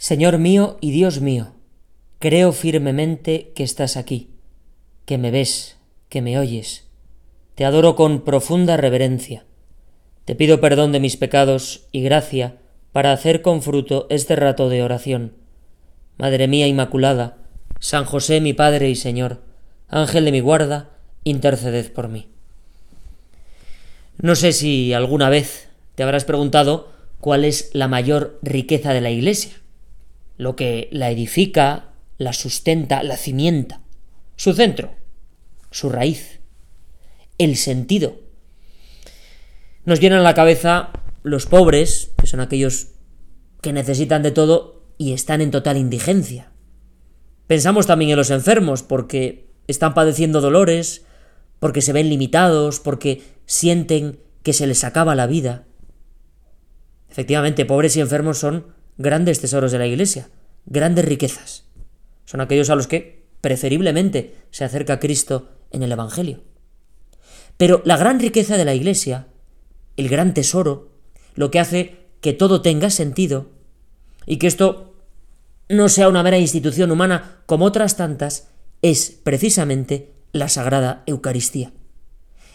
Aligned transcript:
Señor 0.00 0.38
mío 0.38 0.78
y 0.80 0.92
Dios 0.92 1.20
mío, 1.20 1.52
creo 2.20 2.52
firmemente 2.52 3.52
que 3.54 3.62
estás 3.62 3.98
aquí, 3.98 4.30
que 5.04 5.18
me 5.18 5.30
ves, 5.30 5.76
que 6.08 6.22
me 6.22 6.38
oyes. 6.38 6.88
Te 7.54 7.66
adoro 7.66 7.96
con 7.96 8.24
profunda 8.24 8.78
reverencia. 8.78 9.44
Te 10.24 10.34
pido 10.34 10.58
perdón 10.58 10.92
de 10.92 11.00
mis 11.00 11.18
pecados 11.18 11.82
y 11.92 12.00
gracia 12.00 12.56
para 12.92 13.12
hacer 13.12 13.42
con 13.42 13.60
fruto 13.60 14.06
este 14.08 14.36
rato 14.36 14.70
de 14.70 14.82
oración. 14.82 15.34
Madre 16.16 16.48
mía 16.48 16.66
Inmaculada, 16.66 17.36
San 17.78 18.06
José 18.06 18.40
mi 18.40 18.54
Padre 18.54 18.88
y 18.88 18.96
Señor, 18.96 19.42
Ángel 19.86 20.24
de 20.24 20.32
mi 20.32 20.40
guarda, 20.40 20.88
interceded 21.24 21.92
por 21.92 22.08
mí. 22.08 22.26
No 24.16 24.34
sé 24.34 24.52
si 24.52 24.94
alguna 24.94 25.28
vez 25.28 25.68
te 25.94 26.04
habrás 26.04 26.24
preguntado 26.24 26.90
cuál 27.20 27.44
es 27.44 27.68
la 27.74 27.86
mayor 27.86 28.38
riqueza 28.40 28.94
de 28.94 29.02
la 29.02 29.10
Iglesia, 29.10 29.59
lo 30.40 30.56
que 30.56 30.88
la 30.90 31.10
edifica, 31.10 31.90
la 32.16 32.32
sustenta, 32.32 33.02
la 33.02 33.18
cimienta, 33.18 33.82
su 34.36 34.54
centro, 34.54 34.94
su 35.70 35.90
raíz, 35.90 36.40
el 37.36 37.56
sentido. 37.56 38.22
Nos 39.84 40.00
llenan 40.00 40.22
la 40.22 40.32
cabeza 40.32 40.92
los 41.22 41.44
pobres, 41.44 42.12
que 42.16 42.26
son 42.26 42.40
aquellos 42.40 42.88
que 43.60 43.74
necesitan 43.74 44.22
de 44.22 44.30
todo 44.30 44.86
y 44.96 45.12
están 45.12 45.42
en 45.42 45.50
total 45.50 45.76
indigencia. 45.76 46.50
Pensamos 47.46 47.86
también 47.86 48.12
en 48.12 48.16
los 48.16 48.30
enfermos, 48.30 48.82
porque 48.82 49.50
están 49.66 49.92
padeciendo 49.92 50.40
dolores, 50.40 51.04
porque 51.58 51.82
se 51.82 51.92
ven 51.92 52.08
limitados, 52.08 52.80
porque 52.80 53.22
sienten 53.44 54.20
que 54.42 54.54
se 54.54 54.66
les 54.66 54.84
acaba 54.84 55.14
la 55.14 55.26
vida. 55.26 55.66
Efectivamente, 57.10 57.66
pobres 57.66 57.94
y 57.98 58.00
enfermos 58.00 58.38
son 58.38 58.79
grandes 59.00 59.40
tesoros 59.40 59.72
de 59.72 59.78
la 59.78 59.86
Iglesia, 59.86 60.28
grandes 60.66 61.06
riquezas. 61.06 61.64
Son 62.26 62.40
aquellos 62.40 62.68
a 62.68 62.74
los 62.74 62.86
que 62.86 63.24
preferiblemente 63.40 64.36
se 64.50 64.64
acerca 64.64 65.00
Cristo 65.00 65.48
en 65.70 65.82
el 65.82 65.90
Evangelio. 65.90 66.42
Pero 67.56 67.80
la 67.86 67.96
gran 67.96 68.20
riqueza 68.20 68.58
de 68.58 68.66
la 68.66 68.74
Iglesia, 68.74 69.26
el 69.96 70.08
gran 70.08 70.34
tesoro, 70.34 70.92
lo 71.34 71.50
que 71.50 71.60
hace 71.60 71.96
que 72.20 72.34
todo 72.34 72.60
tenga 72.60 72.90
sentido 72.90 73.48
y 74.26 74.36
que 74.36 74.46
esto 74.46 74.94
no 75.70 75.88
sea 75.88 76.08
una 76.08 76.22
mera 76.22 76.38
institución 76.38 76.90
humana 76.90 77.42
como 77.46 77.64
otras 77.64 77.96
tantas, 77.96 78.48
es 78.82 79.18
precisamente 79.22 80.12
la 80.32 80.50
Sagrada 80.50 81.04
Eucaristía. 81.06 81.72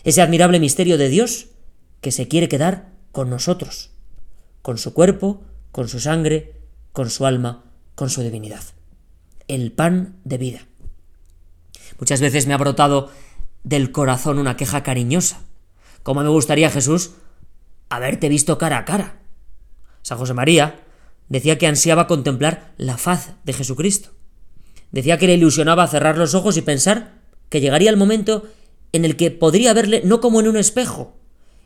Ese 0.04 0.22
admirable 0.22 0.59
misterio 0.59 1.00
de 1.00 1.09
Dios 1.09 1.48
que 2.02 2.12
se 2.12 2.28
quiere 2.28 2.50
quedar 2.50 2.92
con 3.12 3.32
nosotros, 3.32 3.90
con 4.62 4.78
su 4.78 4.94
cuerpo, 4.94 5.44
con 5.76 5.90
su 5.90 6.00
sangre, 6.00 6.54
con 6.94 7.09
su 7.09 7.26
alma, 7.26 7.66
con 7.95 8.09
su 8.09 8.22
divinidad. 8.22 8.64
El 9.50 9.73
pan 9.73 10.16
de 10.23 10.38
vida. 10.38 10.68
Muchas 12.00 12.22
veces 12.22 12.48
me 12.48 12.54
ha 12.54 12.58
brotado 12.58 13.12
del 13.66 13.92
corazón 13.92 14.40
una 14.40 14.56
queja 14.56 14.84
cariñosa. 14.84 15.42
¿Cómo 16.02 16.23
me 16.23 16.30
gustaría, 16.30 16.70
Jesús, 16.70 17.16
haberte 17.90 18.30
visto 18.30 18.58
cara 18.58 18.78
a 18.78 18.86
cara? 18.86 19.20
San 20.02 20.18
José 20.18 20.34
María 20.34 20.80
decía 21.28 21.58
que 21.58 21.68
ansiaba 21.68 22.08
contemplar 22.08 22.72
la 22.78 22.98
faz 22.98 23.34
de 23.44 23.52
Jesucristo. 23.52 24.12
Decía 24.94 25.18
que 25.18 25.28
le 25.28 25.34
ilusionaba 25.34 25.86
cerrar 25.88 26.18
los 26.18 26.36
ojos 26.36 26.56
y 26.56 26.62
pensar 26.62 27.20
que 27.50 27.59
llegaría 27.59 27.90
el 27.90 27.98
momento 27.98 28.46
en 28.94 29.03
el 29.03 29.18
que 29.18 29.30
podría 29.30 29.73
verle 29.73 30.03
no 30.06 30.22
como 30.22 30.40
en 30.40 30.48
un 30.48 30.56
espejo 30.56 31.18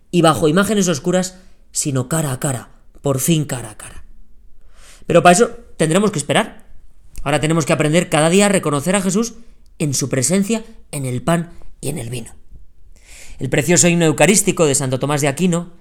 y 0.09 0.23
bajo 0.23 0.47
imágenes 0.47 0.87
oscuras, 0.87 1.37
sino 1.71 2.09
cara 2.09 2.31
a 2.31 2.39
cara, 2.39 2.78
por 3.02 3.19
fin 3.19 3.45
cara 3.45 3.72
a 3.72 3.78
cara. 3.78 4.03
Pero 5.05 5.23
para 5.23 5.33
eso 5.33 5.50
tendremos 5.78 6.11
que 6.11 6.19
esperar. 6.19 6.67
Ahora 7.23 7.39
tenemos 7.39 7.66
que 7.66 7.73
aprender 7.73 8.09
cada 8.09 8.30
día 8.30 8.45
a 8.45 8.50
reconocer 8.50 8.95
a 8.95 9.02
Jesús 9.02 9.36
en 9.78 9.94
su 9.94 10.09
presencia 10.09 10.64
en 10.92 11.05
el 11.05 11.22
pan 11.22 11.52
y 11.81 11.89
en 11.89 11.97
el 11.97 12.09
vino. 12.09 12.36
El 13.39 13.49
precioso 13.49 13.88
himno 13.88 14.05
eucarístico 14.05 14.65
de 14.65 14.76
Santo 14.76 14.99
Tomás 14.99 15.21
de 15.21 15.30
Aquino, 15.30 15.71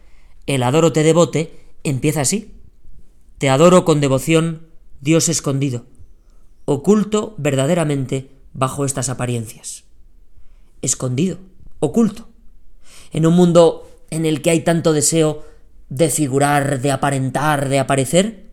el 0.47 0.62
Adoro 0.62 0.93
te 0.93 1.03
devote, 1.03 1.59
empieza 1.84 2.21
así. 2.21 2.55
Te 3.39 3.49
adoro 3.51 3.84
con 3.84 4.01
devoción, 4.01 4.69
Dios 5.01 5.28
escondido, 5.28 5.87
oculto 6.65 7.34
verdaderamente 7.39 8.31
bajo 8.53 8.84
estas 8.84 9.09
apariencias. 9.09 9.84
Escondido, 10.83 11.39
oculto. 11.78 12.28
En 13.12 13.27
un 13.27 13.34
mundo 13.34 13.89
en 14.11 14.27
el 14.27 14.43
que 14.43 14.51
hay 14.51 14.61
tanto 14.61 14.93
deseo 14.93 15.45
de 15.88 16.10
figurar, 16.10 16.81
de 16.81 16.91
aparentar, 16.91 17.69
de 17.69 17.78
aparecer, 17.78 18.50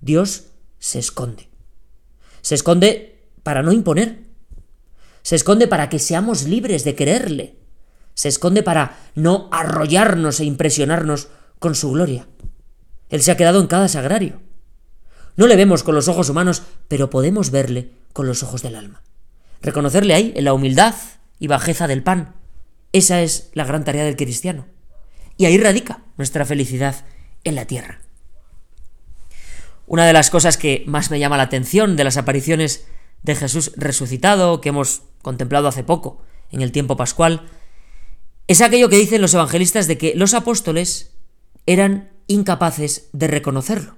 Dios 0.00 0.46
se 0.78 0.98
esconde. 0.98 1.48
Se 2.42 2.54
esconde 2.54 3.22
para 3.42 3.62
no 3.62 3.72
imponer. 3.72 4.18
Se 5.22 5.36
esconde 5.36 5.66
para 5.66 5.88
que 5.88 5.98
seamos 5.98 6.44
libres 6.44 6.84
de 6.84 6.94
quererle. 6.94 7.56
Se 8.12 8.28
esconde 8.28 8.62
para 8.62 8.98
no 9.14 9.48
arrollarnos 9.50 10.40
e 10.40 10.44
impresionarnos 10.44 11.28
con 11.58 11.74
su 11.74 11.92
gloria. 11.92 12.26
Él 13.08 13.22
se 13.22 13.30
ha 13.30 13.36
quedado 13.36 13.60
en 13.60 13.66
cada 13.66 13.88
sagrario. 13.88 14.42
No 15.36 15.46
le 15.46 15.56
vemos 15.56 15.82
con 15.82 15.94
los 15.94 16.08
ojos 16.08 16.28
humanos, 16.28 16.62
pero 16.88 17.10
podemos 17.10 17.50
verle 17.50 17.90
con 18.12 18.26
los 18.26 18.42
ojos 18.42 18.62
del 18.62 18.76
alma. 18.76 19.02
Reconocerle 19.62 20.14
ahí 20.14 20.32
en 20.36 20.44
la 20.44 20.52
humildad 20.52 20.94
y 21.38 21.48
bajeza 21.48 21.88
del 21.88 22.02
pan. 22.02 22.34
Esa 22.92 23.22
es 23.22 23.50
la 23.54 23.64
gran 23.64 23.84
tarea 23.84 24.04
del 24.04 24.16
cristiano. 24.16 24.66
Y 25.36 25.46
ahí 25.46 25.58
radica 25.58 26.02
nuestra 26.16 26.44
felicidad 26.44 27.04
en 27.42 27.54
la 27.54 27.66
tierra. 27.66 28.00
Una 29.86 30.06
de 30.06 30.12
las 30.12 30.30
cosas 30.30 30.56
que 30.56 30.84
más 30.86 31.10
me 31.10 31.18
llama 31.18 31.36
la 31.36 31.42
atención 31.44 31.96
de 31.96 32.04
las 32.04 32.16
apariciones 32.16 32.86
de 33.22 33.34
Jesús 33.34 33.72
resucitado 33.76 34.60
que 34.60 34.70
hemos 34.70 35.02
contemplado 35.22 35.68
hace 35.68 35.84
poco, 35.84 36.22
en 36.50 36.62
el 36.62 36.72
tiempo 36.72 36.96
pascual, 36.96 37.48
es 38.46 38.60
aquello 38.60 38.88
que 38.88 38.96
dicen 38.96 39.20
los 39.20 39.34
evangelistas 39.34 39.86
de 39.86 39.98
que 39.98 40.14
los 40.14 40.34
apóstoles 40.34 41.14
eran 41.66 42.12
incapaces 42.26 43.08
de 43.12 43.26
reconocerlo. 43.26 43.96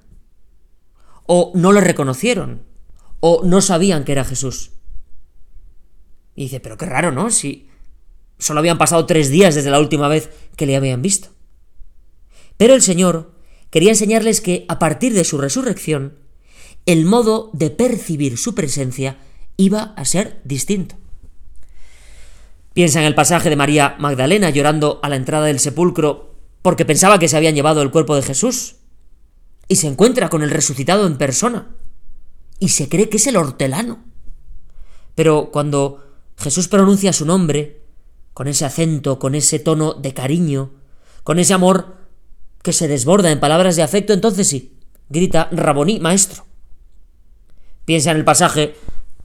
O 1.26 1.52
no 1.54 1.72
lo 1.72 1.80
reconocieron. 1.80 2.64
O 3.20 3.42
no 3.44 3.60
sabían 3.60 4.04
que 4.04 4.12
era 4.12 4.24
Jesús. 4.24 4.72
Y 6.34 6.44
dice, 6.44 6.60
pero 6.60 6.76
qué 6.76 6.86
raro, 6.86 7.12
¿no? 7.12 7.30
Si 7.30 7.68
solo 8.38 8.60
habían 8.60 8.78
pasado 8.78 9.06
tres 9.06 9.30
días 9.30 9.54
desde 9.54 9.70
la 9.70 9.80
última 9.80 10.08
vez 10.08 10.30
que 10.56 10.66
le 10.66 10.76
habían 10.76 11.02
visto. 11.02 11.28
Pero 12.56 12.74
el 12.74 12.82
Señor 12.82 13.32
quería 13.70 13.90
enseñarles 13.90 14.40
que 14.40 14.64
a 14.68 14.78
partir 14.78 15.12
de 15.12 15.24
su 15.24 15.38
resurrección, 15.38 16.18
el 16.86 17.04
modo 17.04 17.50
de 17.52 17.70
percibir 17.70 18.38
su 18.38 18.54
presencia 18.54 19.18
iba 19.56 19.94
a 19.96 20.04
ser 20.04 20.40
distinto. 20.44 20.96
Piensa 22.74 23.00
en 23.00 23.06
el 23.06 23.14
pasaje 23.14 23.48
de 23.48 23.56
María 23.56 23.96
Magdalena 23.98 24.50
llorando 24.50 25.00
a 25.02 25.08
la 25.08 25.16
entrada 25.16 25.46
del 25.46 25.60
sepulcro 25.60 26.34
porque 26.62 26.84
pensaba 26.84 27.18
que 27.18 27.28
se 27.28 27.36
habían 27.36 27.54
llevado 27.54 27.80
el 27.80 27.92
cuerpo 27.92 28.16
de 28.16 28.22
Jesús, 28.22 28.76
y 29.68 29.76
se 29.76 29.86
encuentra 29.86 30.28
con 30.28 30.42
el 30.42 30.50
resucitado 30.50 31.06
en 31.06 31.16
persona, 31.16 31.68
y 32.58 32.70
se 32.70 32.88
cree 32.88 33.08
que 33.08 33.18
es 33.18 33.26
el 33.28 33.36
hortelano. 33.36 34.04
Pero 35.14 35.50
cuando 35.52 36.04
Jesús 36.36 36.68
pronuncia 36.68 37.12
su 37.12 37.24
nombre, 37.24 37.85
con 38.36 38.48
ese 38.48 38.66
acento, 38.66 39.18
con 39.18 39.34
ese 39.34 39.58
tono 39.58 39.94
de 39.94 40.12
cariño, 40.12 40.74
con 41.24 41.38
ese 41.38 41.54
amor 41.54 41.96
que 42.60 42.74
se 42.74 42.86
desborda 42.86 43.30
en 43.30 43.40
palabras 43.40 43.76
de 43.76 43.82
afecto, 43.82 44.12
entonces 44.12 44.46
sí, 44.46 44.76
grita 45.08 45.48
Raboní, 45.52 46.00
maestro. 46.00 46.44
Piensa 47.86 48.10
en 48.10 48.18
el 48.18 48.26
pasaje 48.26 48.76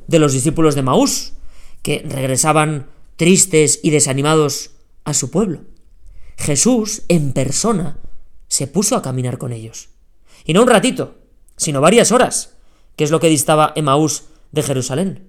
de 0.08 0.18
los 0.18 0.32
discípulos 0.32 0.76
de 0.76 0.84
Maús, 0.84 1.34
que 1.82 2.06
regresaban 2.08 2.88
tristes 3.18 3.82
y 3.84 3.90
desanimados 3.90 4.72
a 5.04 5.14
su 5.14 5.30
pueblo. 5.30 5.60
Jesús, 6.38 7.02
en 7.10 7.34
persona, 7.34 7.98
se 8.48 8.68
puso 8.68 8.96
a 8.96 9.02
caminar 9.02 9.38
con 9.38 9.52
ellos. 9.52 9.90
Y 10.46 10.54
no 10.54 10.62
un 10.62 10.70
ratito, 10.70 11.18
sino 11.58 11.82
varias 11.82 12.14
horas, 12.14 12.56
que 12.96 13.04
es 13.04 13.12
lo 13.12 13.20
que 13.20 13.28
distaba 13.28 13.74
Emaús 13.76 14.24
de 14.54 14.64
Jerusalén. 14.64 15.28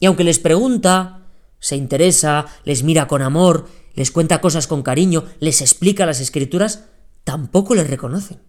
Y 0.00 0.06
aunque 0.06 0.24
les 0.24 0.38
pregunta, 0.38 1.17
se 1.60 1.76
interesa, 1.76 2.46
les 2.64 2.82
mira 2.82 3.06
con 3.06 3.22
amor, 3.22 3.68
les 3.94 4.10
cuenta 4.10 4.40
cosas 4.40 4.66
con 4.66 4.82
cariño, 4.82 5.24
les 5.40 5.60
explica 5.60 6.06
las 6.06 6.20
escrituras, 6.20 6.84
tampoco 7.24 7.74
les 7.74 7.88
reconocen. 7.88 8.40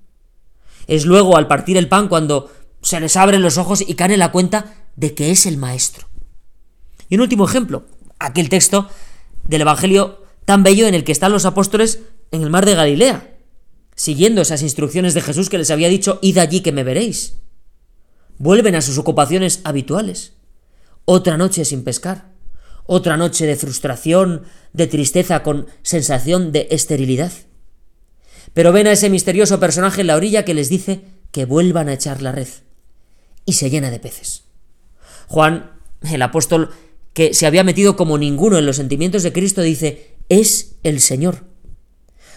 Es 0.87 1.05
luego 1.05 1.37
al 1.37 1.47
partir 1.47 1.77
el 1.77 1.87
pan 1.87 2.07
cuando 2.07 2.51
se 2.81 2.99
les 2.99 3.15
abren 3.17 3.41
los 3.41 3.57
ojos 3.57 3.83
y 3.85 3.95
caen 3.95 4.11
en 4.11 4.19
la 4.19 4.31
cuenta 4.31 4.75
de 4.95 5.13
que 5.13 5.31
es 5.31 5.45
el 5.45 5.57
Maestro. 5.57 6.07
Y 7.09 7.15
un 7.15 7.21
último 7.21 7.45
ejemplo, 7.45 7.85
aquel 8.19 8.49
texto 8.49 8.89
del 9.47 9.61
Evangelio 9.61 10.23
tan 10.45 10.63
bello 10.63 10.87
en 10.87 10.95
el 10.95 11.03
que 11.03 11.11
están 11.11 11.31
los 11.31 11.45
apóstoles 11.45 11.99
en 12.31 12.43
el 12.43 12.49
mar 12.49 12.65
de 12.65 12.75
Galilea, 12.75 13.37
siguiendo 13.95 14.41
esas 14.41 14.61
instrucciones 14.61 15.13
de 15.13 15.21
Jesús 15.21 15.49
que 15.49 15.57
les 15.57 15.71
había 15.71 15.89
dicho, 15.89 16.19
id 16.21 16.37
allí 16.37 16.61
que 16.61 16.71
me 16.71 16.83
veréis. 16.83 17.35
Vuelven 18.37 18.75
a 18.75 18.81
sus 18.81 18.97
ocupaciones 18.97 19.61
habituales. 19.63 20.33
Otra 21.05 21.37
noche 21.37 21.65
sin 21.65 21.83
pescar. 21.83 22.31
Otra 22.91 23.17
noche 23.17 23.45
de 23.45 23.55
frustración, 23.55 24.45
de 24.73 24.87
tristeza 24.87 25.43
con 25.43 25.67
sensación 25.83 26.51
de 26.51 26.69
esterilidad. 26.71 27.31
Pero 28.55 28.71
ven 28.71 28.87
a 28.87 28.93
ese 28.93 29.11
misterioso 29.11 29.59
personaje 29.59 30.01
en 30.01 30.07
la 30.07 30.15
orilla 30.15 30.43
que 30.43 30.55
les 30.55 30.69
dice 30.69 31.01
que 31.29 31.45
vuelvan 31.45 31.87
a 31.87 31.93
echar 31.93 32.23
la 32.23 32.31
red. 32.31 32.47
y 33.45 33.53
se 33.53 33.69
llena 33.69 33.91
de 33.91 33.99
peces. 33.99 34.45
Juan, 35.27 35.71
el 36.01 36.23
apóstol 36.23 36.71
que 37.13 37.35
se 37.35 37.45
había 37.45 37.63
metido 37.63 37.95
como 37.95 38.17
ninguno 38.17 38.57
en 38.57 38.65
los 38.65 38.77
sentimientos 38.77 39.21
de 39.21 39.33
Cristo, 39.33 39.61
dice, 39.61 40.15
es 40.27 40.77
el 40.81 40.99
Señor. 40.99 41.45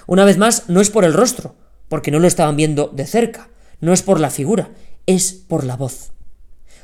Una 0.07 0.27
vez 0.27 0.37
más, 0.37 0.69
no 0.69 0.83
es 0.83 0.91
por 0.91 1.07
el 1.07 1.15
rostro, 1.15 1.57
porque 1.89 2.11
no 2.11 2.19
lo 2.19 2.29
estaban 2.29 2.57
viendo 2.57 2.89
de 2.89 3.07
cerca, 3.07 3.49
no 3.81 3.95
es 3.95 4.03
por 4.03 4.21
la 4.21 4.29
figura, 4.29 4.71
es 5.07 5.33
por 5.33 5.65
la 5.65 5.77
voz. 5.77 6.13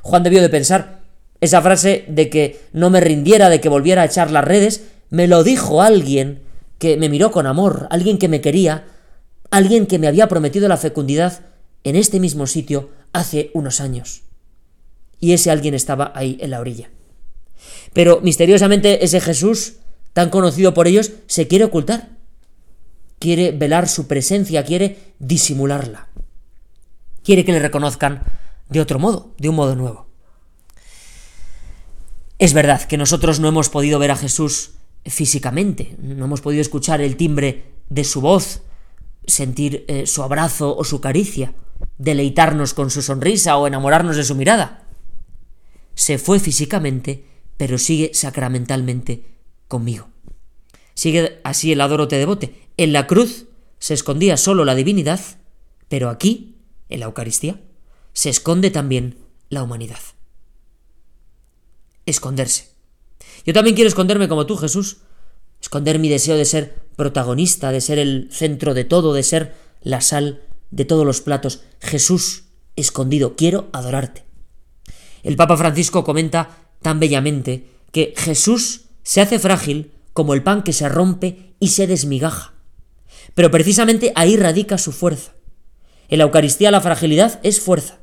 Juan 0.01 0.23
debió 0.23 0.41
de 0.41 0.49
pensar, 0.49 0.98
esa 1.41 1.63
frase 1.63 2.05
de 2.09 2.31
que 2.31 2.61
no 2.73 2.91
me 2.91 3.01
rindiera, 3.01 3.49
de 3.49 3.61
que 3.61 3.69
volviera 3.69 4.03
a 4.03 4.07
echar 4.07 4.31
las 4.31 4.45
redes, 4.45 4.85
me 5.11 5.29
lo 5.29 5.45
dijo 5.45 5.83
alguien 5.83 6.43
que 6.79 6.97
me 6.97 7.09
miró 7.09 7.31
con 7.31 7.47
amor, 7.47 7.87
alguien 7.91 8.19
que 8.19 8.29
me 8.29 8.41
quería, 8.41 8.87
alguien 9.51 9.87
que 9.87 9.99
me 9.99 10.09
había 10.09 10.29
prometido 10.29 10.69
la 10.69 10.77
fecundidad 10.77 11.41
en 11.85 11.97
este 11.97 12.21
mismo 12.21 12.47
sitio 12.47 12.91
hace 13.13 13.51
unos 13.55 13.81
años. 13.81 14.23
Y 15.21 15.33
ese 15.33 15.51
alguien 15.51 15.75
estaba 15.75 16.13
ahí 16.15 16.39
en 16.41 16.51
la 16.51 16.61
orilla. 16.61 16.91
Pero 17.93 18.21
misteriosamente 18.21 19.05
ese 19.05 19.21
Jesús, 19.21 19.75
tan 20.13 20.31
conocido 20.31 20.75
por 20.75 20.87
ellos, 20.87 21.13
se 21.27 21.49
quiere 21.49 21.65
ocultar. 21.65 22.11
Quiere 23.19 23.51
velar 23.51 23.89
su 23.89 24.07
presencia, 24.07 24.65
quiere 24.65 24.99
disimularla. 25.19 26.09
Quiere 27.25 27.45
que 27.45 27.53
le 27.53 27.59
reconozcan 27.59 28.23
de 28.69 28.81
otro 28.81 28.99
modo, 28.99 29.35
de 29.39 29.49
un 29.49 29.57
modo 29.57 29.75
nuevo. 29.75 30.08
Es 32.39 32.53
verdad 32.53 32.83
que 32.85 32.97
nosotros 32.97 33.41
no 33.41 33.49
hemos 33.49 33.69
podido 33.69 33.99
ver 33.99 34.13
a 34.13 34.17
Jesús 34.17 34.73
físicamente, 35.05 35.97
no 36.01 36.25
hemos 36.25 36.41
podido 36.41 36.61
escuchar 36.61 37.01
el 37.01 37.17
timbre 37.17 37.65
de 37.89 38.05
su 38.05 38.21
voz, 38.21 38.63
sentir 39.27 39.85
eh, 39.89 40.07
su 40.07 40.23
abrazo 40.23 40.77
o 40.77 40.85
su 40.85 41.01
caricia, 41.01 41.55
deleitarnos 41.99 42.75
con 42.75 42.91
su 42.91 43.03
sonrisa 43.03 43.57
o 43.57 43.67
enamorarnos 43.67 44.17
de 44.17 44.25
su 44.25 44.37
mirada. 44.37 44.87
Se 45.95 46.19
fue 46.19 46.39
físicamente, 46.39 47.25
pero 47.57 47.77
sigue 47.77 48.13
sacramentalmente 48.15 49.25
conmigo. 49.67 50.09
Sigue 50.95 51.41
así 51.43 51.73
el 51.73 51.81
adoro 51.81 52.07
te 52.07 52.17
devote. 52.17 52.69
En 52.77 52.93
la 52.93 53.09
cruz 53.09 53.47
se 53.81 53.95
escondía 53.95 54.37
solo 54.37 54.65
la 54.65 54.77
divinidad, 54.77 55.21
pero 55.89 56.09
aquí, 56.09 56.57
en 56.89 57.01
la 57.01 57.07
Eucaristía, 57.07 57.61
se 58.13 58.31
esconde 58.31 58.71
también 58.71 59.17
la 59.49 59.63
humanidad. 59.63 59.99
Esconderse. 62.09 62.71
Yo 63.45 63.53
también 63.53 63.77
quiero 63.77 63.89
esconderme 63.89 64.29
como 64.29 64.47
tú, 64.47 64.57
Jesús. 64.57 64.99
Esconder 65.61 65.99
mi 65.99 66.09
deseo 66.09 66.37
de 66.37 66.45
ser 66.45 66.75
protagonista, 66.97 67.71
de 67.71 67.81
ser 67.81 67.99
el 67.99 68.29
centro 68.33 68.73
de 68.75 68.85
todo, 68.85 69.13
de 69.13 69.23
ser 69.23 69.55
la 69.83 70.01
sal 70.01 70.43
de 70.71 70.85
todos 70.85 71.05
los 71.05 71.21
platos. 71.21 71.61
Jesús, 71.81 72.45
escondido, 72.77 73.37
quiero 73.37 73.69
adorarte. 73.73 74.25
El 75.23 75.37
Papa 75.37 75.57
Francisco 75.57 76.05
comenta 76.05 76.65
tan 76.81 76.99
bellamente 76.99 77.69
que 77.93 78.15
Jesús 78.17 78.87
se 79.03 79.21
hace 79.21 79.39
frágil 79.39 79.93
como 80.13 80.33
el 80.33 80.43
pan 80.43 80.63
que 80.63 80.73
se 80.73 80.89
rompe 80.89 81.55
y 81.61 81.69
se 81.69 81.87
desmigaja. 81.87 82.55
Pero 83.35 83.51
precisamente 83.51 84.13
ahí 84.15 84.37
radica 84.37 84.79
su 84.79 84.93
fuerza. 84.93 85.35
En 86.09 86.19
la 86.19 86.25
Eucaristía 86.25 86.71
la 86.71 86.81
fragilidad 86.81 87.39
es 87.43 87.61
fuerza. 87.61 87.99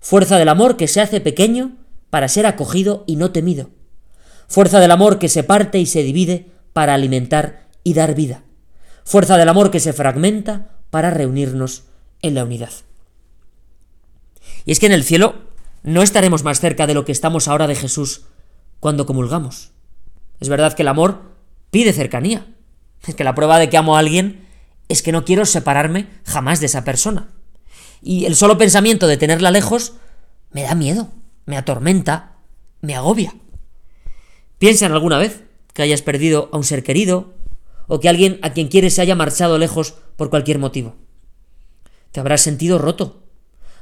Fuerza 0.00 0.38
del 0.38 0.48
amor 0.48 0.76
que 0.76 0.88
se 0.88 1.00
hace 1.00 1.20
pequeño 1.20 1.76
para 2.16 2.28
ser 2.28 2.46
acogido 2.46 3.04
y 3.06 3.16
no 3.16 3.30
temido 3.30 3.68
fuerza 4.48 4.80
del 4.80 4.90
amor 4.90 5.18
que 5.18 5.28
se 5.28 5.42
parte 5.42 5.80
y 5.80 5.84
se 5.84 6.02
divide 6.02 6.50
para 6.72 6.94
alimentar 6.94 7.68
y 7.84 7.92
dar 7.92 8.14
vida, 8.14 8.42
fuerza 9.04 9.36
del 9.36 9.50
amor 9.50 9.70
que 9.70 9.80
se 9.80 9.92
fragmenta 9.92 10.78
para 10.88 11.10
reunirnos 11.10 11.82
en 12.22 12.34
la 12.34 12.44
unidad. 12.44 12.70
Y 14.64 14.72
es 14.72 14.80
que 14.80 14.86
en 14.86 14.92
el 14.92 15.04
cielo 15.04 15.34
no 15.82 16.00
estaremos 16.00 16.42
más 16.42 16.58
cerca 16.58 16.86
de 16.86 16.94
lo 16.94 17.04
que 17.04 17.12
estamos 17.12 17.48
ahora 17.48 17.66
de 17.66 17.74
Jesús 17.74 18.22
cuando 18.80 19.04
comulgamos. 19.04 19.72
Es 20.40 20.48
verdad 20.48 20.72
que 20.72 20.84
el 20.84 20.88
amor 20.88 21.20
pide 21.70 21.92
cercanía. 21.92 22.46
Es 23.06 23.14
que 23.14 23.24
la 23.24 23.34
prueba 23.34 23.58
de 23.58 23.68
que 23.68 23.76
amo 23.76 23.94
a 23.94 23.98
alguien 23.98 24.48
es 24.88 25.02
que 25.02 25.12
no 25.12 25.26
quiero 25.26 25.44
separarme 25.44 26.08
jamás 26.24 26.60
de 26.60 26.66
esa 26.66 26.82
persona. 26.82 27.28
Y 28.00 28.24
el 28.24 28.36
solo 28.36 28.56
pensamiento 28.56 29.06
de 29.06 29.18
tenerla 29.18 29.50
lejos 29.50 29.92
me 30.50 30.62
da 30.62 30.74
miedo, 30.74 31.10
me 31.46 31.56
atormenta, 31.56 32.36
me 32.82 32.94
agobia. 32.94 33.34
Piensa 34.58 34.86
en 34.86 34.92
alguna 34.92 35.18
vez 35.18 35.44
que 35.72 35.82
hayas 35.82 36.02
perdido 36.02 36.50
a 36.52 36.56
un 36.56 36.64
ser 36.64 36.82
querido 36.82 37.34
o 37.86 38.00
que 38.00 38.08
alguien 38.08 38.38
a 38.42 38.52
quien 38.52 38.68
quieres 38.68 38.94
se 38.94 39.02
haya 39.02 39.14
marchado 39.14 39.58
lejos 39.58 39.94
por 40.16 40.28
cualquier 40.30 40.58
motivo. 40.58 40.96
Te 42.12 42.20
habrás 42.20 42.40
sentido 42.40 42.78
roto, 42.78 43.22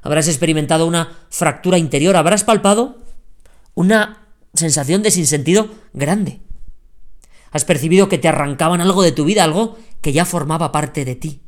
habrás 0.03 0.29
experimentado 0.29 0.87
una 0.87 1.19
fractura 1.31 1.79
interior, 1.79 2.17
habrás 2.17 2.45
palpado 2.45 2.99
una 3.75 4.29
sensación 4.53 5.03
de 5.03 5.11
sinsentido 5.11 5.71
grande. 5.93 6.41
Has 7.51 7.65
percibido 7.65 8.09
que 8.09 8.19
te 8.19 8.29
arrancaban 8.29 8.81
algo 8.81 9.03
de 9.03 9.13
tu 9.13 9.25
vida, 9.25 9.45
algo 9.45 9.79
que 10.01 10.13
ya 10.13 10.25
formaba 10.25 10.73
parte 10.73 11.05
de 11.05 11.15
ti. 11.15 11.41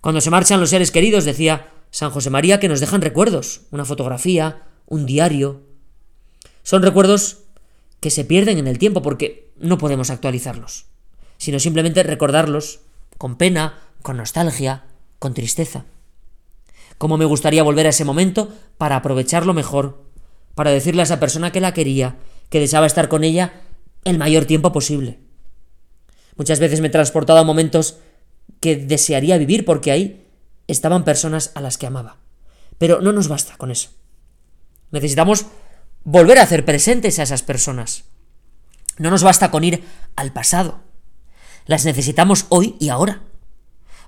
Cuando 0.00 0.20
se 0.20 0.30
marchan 0.30 0.60
los 0.60 0.70
seres 0.70 0.90
queridos, 0.90 1.24
decía 1.24 1.72
San 1.90 2.10
José 2.10 2.30
María, 2.30 2.60
que 2.60 2.68
nos 2.68 2.80
dejan 2.80 3.02
recuerdos, 3.02 3.62
una 3.70 3.84
fotografía, 3.84 4.62
un 4.92 5.06
diario. 5.06 5.62
Son 6.62 6.82
recuerdos 6.82 7.38
que 7.98 8.10
se 8.10 8.26
pierden 8.26 8.58
en 8.58 8.66
el 8.66 8.78
tiempo 8.78 9.00
porque 9.00 9.50
no 9.56 9.78
podemos 9.78 10.10
actualizarlos, 10.10 10.84
sino 11.38 11.58
simplemente 11.58 12.02
recordarlos 12.02 12.80
con 13.16 13.36
pena, 13.36 13.78
con 14.02 14.18
nostalgia, 14.18 14.84
con 15.18 15.32
tristeza. 15.32 15.86
Cómo 16.98 17.16
me 17.16 17.24
gustaría 17.24 17.62
volver 17.62 17.86
a 17.86 17.90
ese 17.90 18.04
momento 18.04 18.52
para 18.76 18.96
aprovecharlo 18.96 19.54
mejor, 19.54 20.04
para 20.54 20.70
decirle 20.70 21.00
a 21.00 21.04
esa 21.04 21.20
persona 21.20 21.52
que 21.52 21.62
la 21.62 21.72
quería, 21.72 22.16
que 22.50 22.60
deseaba 22.60 22.86
estar 22.86 23.08
con 23.08 23.24
ella 23.24 23.62
el 24.04 24.18
mayor 24.18 24.44
tiempo 24.44 24.72
posible. 24.72 25.20
Muchas 26.36 26.60
veces 26.60 26.82
me 26.82 26.88
he 26.88 26.90
transportado 26.90 27.38
a 27.38 27.44
momentos 27.44 27.96
que 28.60 28.76
desearía 28.76 29.38
vivir 29.38 29.64
porque 29.64 29.90
ahí 29.90 30.26
estaban 30.66 31.04
personas 31.04 31.50
a 31.54 31.62
las 31.62 31.78
que 31.78 31.86
amaba. 31.86 32.18
Pero 32.76 33.00
no 33.00 33.12
nos 33.12 33.28
basta 33.28 33.56
con 33.56 33.70
eso. 33.70 33.88
Necesitamos 34.92 35.46
volver 36.04 36.38
a 36.38 36.42
hacer 36.42 36.64
presentes 36.64 37.18
a 37.18 37.24
esas 37.24 37.42
personas. 37.42 38.04
No 38.98 39.10
nos 39.10 39.24
basta 39.24 39.50
con 39.50 39.64
ir 39.64 39.84
al 40.14 40.32
pasado. 40.32 40.80
Las 41.66 41.84
necesitamos 41.84 42.46
hoy 42.48 42.76
y 42.78 42.88
ahora 42.88 43.22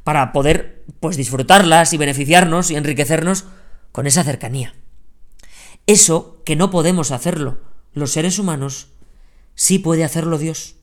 para 0.05 0.33
poder 0.33 0.85
pues 1.01 1.17
disfrutarlas 1.17 1.93
y 1.93 1.97
beneficiarnos 1.97 2.71
y 2.71 2.77
enriquecernos 2.77 3.47
con 3.91 4.07
esa 4.07 4.23
cercanía. 4.23 4.75
Eso 5.87 6.43
que 6.45 6.57
no 6.57 6.71
podemos 6.71 7.11
hacerlo 7.11 7.59
los 7.95 8.11
seres 8.13 8.39
humanos, 8.39 8.89
sí 9.55 9.79
puede 9.79 10.05
hacerlo 10.05 10.37
Dios. 10.37 10.77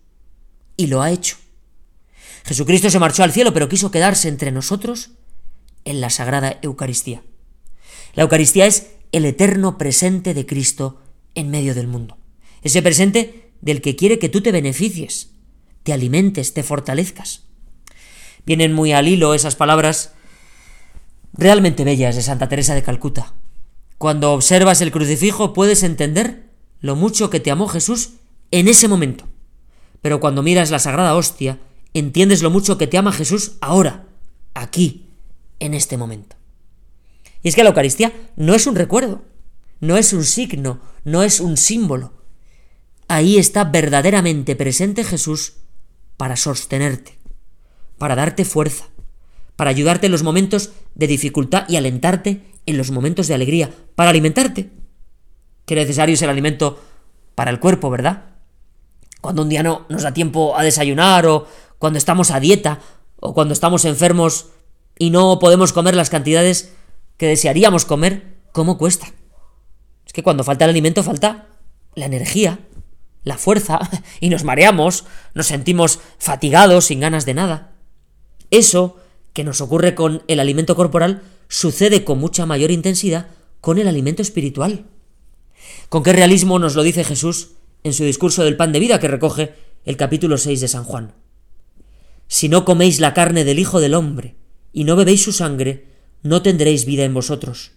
Y 0.77 0.87
lo 0.87 1.01
ha 1.01 1.11
hecho. 1.11 1.37
Jesucristo 2.45 2.89
se 2.89 2.99
marchó 2.99 3.23
al 3.23 3.33
cielo, 3.33 3.53
pero 3.53 3.69
quiso 3.69 3.91
quedarse 3.91 4.29
entre 4.29 4.51
nosotros 4.51 5.11
en 5.83 6.01
la 6.01 6.09
Sagrada 6.09 6.57
Eucaristía. 6.61 7.21
La 8.13 8.23
Eucaristía 8.23 8.65
es 8.65 8.87
el 9.11 9.25
eterno 9.25 9.77
presente 9.77 10.33
de 10.33 10.45
Cristo 10.45 11.01
en 11.35 11.49
medio 11.49 11.75
del 11.75 11.87
mundo. 11.87 12.17
Ese 12.61 12.81
presente 12.81 13.51
del 13.61 13.81
que 13.81 13.95
quiere 13.95 14.19
que 14.19 14.29
tú 14.29 14.41
te 14.41 14.51
beneficies, 14.51 15.31
te 15.83 15.93
alimentes, 15.93 16.53
te 16.53 16.63
fortalezcas. 16.63 17.43
Vienen 18.45 18.73
muy 18.73 18.91
al 18.91 19.07
hilo 19.07 19.33
esas 19.33 19.55
palabras 19.55 20.13
realmente 21.33 21.83
bellas 21.83 22.15
de 22.15 22.21
Santa 22.21 22.49
Teresa 22.49 22.75
de 22.75 22.83
Calcuta. 22.83 23.33
Cuando 23.97 24.33
observas 24.33 24.81
el 24.81 24.91
crucifijo 24.91 25.53
puedes 25.53 25.83
entender 25.83 26.49
lo 26.79 26.95
mucho 26.95 27.29
que 27.29 27.39
te 27.39 27.51
amó 27.51 27.67
Jesús 27.67 28.13
en 28.49 28.67
ese 28.67 28.87
momento. 28.87 29.25
Pero 30.01 30.19
cuando 30.19 30.41
miras 30.41 30.71
la 30.71 30.79
sagrada 30.79 31.15
hostia, 31.15 31.59
entiendes 31.93 32.41
lo 32.41 32.49
mucho 32.49 32.77
que 32.77 32.87
te 32.87 32.97
ama 32.97 33.11
Jesús 33.11 33.57
ahora, 33.61 34.07
aquí, 34.55 35.05
en 35.59 35.75
este 35.75 35.97
momento. 35.97 36.35
Y 37.43 37.49
es 37.49 37.55
que 37.55 37.63
la 37.63 37.69
Eucaristía 37.69 38.13
no 38.35 38.53
es 38.53 38.67
un 38.67 38.75
recuerdo, 38.75 39.23
no 39.79 39.97
es 39.97 40.13
un 40.13 40.23
signo, 40.23 40.81
no 41.03 41.23
es 41.23 41.39
un 41.39 41.57
símbolo. 41.57 42.13
Ahí 43.07 43.37
está 43.37 43.63
verdaderamente 43.63 44.55
presente 44.55 45.03
Jesús 45.03 45.55
para 46.17 46.35
sostenerte, 46.35 47.17
para 47.97 48.15
darte 48.15 48.45
fuerza, 48.45 48.85
para 49.55 49.71
ayudarte 49.71 50.05
en 50.05 50.11
los 50.11 50.23
momentos 50.23 50.71
de 50.95 51.07
dificultad 51.07 51.67
y 51.67 51.75
alentarte 51.75 52.41
en 52.65 52.77
los 52.77 52.91
momentos 52.91 53.27
de 53.27 53.33
alegría, 53.33 53.71
para 53.95 54.11
alimentarte. 54.11 54.69
Qué 55.65 55.75
necesario 55.75 56.13
es 56.13 56.21
el 56.21 56.29
alimento 56.29 56.79
para 57.35 57.51
el 57.51 57.59
cuerpo, 57.59 57.89
¿verdad? 57.89 58.25
Cuando 59.19 59.41
un 59.41 59.49
día 59.49 59.63
no 59.63 59.85
nos 59.89 60.03
da 60.03 60.13
tiempo 60.13 60.57
a 60.57 60.63
desayunar 60.63 61.25
o 61.25 61.47
cuando 61.79 61.97
estamos 61.97 62.31
a 62.31 62.39
dieta 62.39 62.79
o 63.19 63.33
cuando 63.33 63.53
estamos 63.53 63.85
enfermos 63.85 64.47
y 64.97 65.09
no 65.09 65.39
podemos 65.39 65.73
comer 65.73 65.95
las 65.95 66.09
cantidades 66.09 66.73
que 67.21 67.27
desearíamos 67.27 67.85
comer, 67.85 68.39
¿cómo 68.51 68.79
cuesta? 68.79 69.13
Es 70.07 70.11
que 70.11 70.23
cuando 70.23 70.43
falta 70.43 70.65
el 70.65 70.71
alimento 70.71 71.03
falta 71.03 71.49
la 71.93 72.07
energía, 72.07 72.61
la 73.23 73.37
fuerza, 73.37 73.79
y 74.19 74.29
nos 74.29 74.43
mareamos, 74.43 75.05
nos 75.35 75.45
sentimos 75.45 75.99
fatigados, 76.17 76.85
sin 76.85 76.99
ganas 76.99 77.27
de 77.27 77.35
nada. 77.35 77.75
Eso 78.49 78.97
que 79.33 79.43
nos 79.43 79.61
ocurre 79.61 79.93
con 79.93 80.23
el 80.27 80.39
alimento 80.39 80.75
corporal 80.75 81.21
sucede 81.47 82.03
con 82.03 82.17
mucha 82.17 82.47
mayor 82.47 82.71
intensidad 82.71 83.27
con 83.59 83.77
el 83.77 83.87
alimento 83.87 84.23
espiritual. 84.23 84.87
¿Con 85.89 86.01
qué 86.01 86.13
realismo 86.13 86.57
nos 86.57 86.73
lo 86.73 86.81
dice 86.81 87.03
Jesús 87.03 87.51
en 87.83 87.93
su 87.93 88.03
discurso 88.03 88.43
del 88.43 88.57
pan 88.57 88.71
de 88.71 88.79
vida 88.79 88.99
que 88.99 89.07
recoge 89.07 89.53
el 89.85 89.95
capítulo 89.95 90.39
6 90.39 90.59
de 90.59 90.67
San 90.67 90.85
Juan? 90.85 91.13
Si 92.27 92.49
no 92.49 92.65
coméis 92.65 92.99
la 92.99 93.13
carne 93.13 93.43
del 93.43 93.59
Hijo 93.59 93.79
del 93.79 93.93
Hombre 93.93 94.37
y 94.73 94.85
no 94.85 94.95
bebéis 94.95 95.21
su 95.21 95.31
sangre, 95.31 95.90
no 96.23 96.41
tendréis 96.41 96.85
vida 96.85 97.03
en 97.03 97.13
vosotros. 97.13 97.71